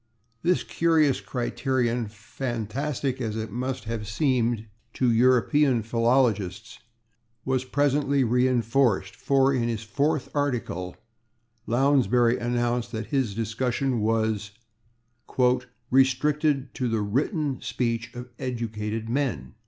This 0.41 0.63
curious 0.63 1.21
criterion, 1.21 2.07
fantastic 2.07 3.21
as 3.21 3.35
it 3.37 3.51
must 3.51 3.83
have 3.83 4.07
seemed 4.07 4.65
to 4.93 5.07
[Pg011] 5.09 5.15
European 5.15 5.83
philologists, 5.83 6.79
was 7.45 7.65
presently 7.65 8.23
reinforced, 8.23 9.15
for 9.15 9.53
in 9.53 9.67
his 9.69 9.83
fourth 9.83 10.27
article 10.33 10.97
Lounsbury 11.67 12.39
announced 12.39 12.91
that 12.93 13.05
his 13.13 13.35
discussion 13.35 13.99
was 14.01 14.49
"restricted 15.91 16.73
to 16.73 16.87
the 16.89 17.03
/written/ 17.05 17.63
speech 17.63 18.11
of 18.15 18.29
educated 18.39 19.07
men." 19.07 19.53